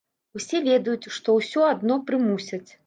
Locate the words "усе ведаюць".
0.39-1.11